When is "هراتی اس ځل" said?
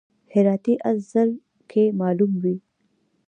0.33-1.29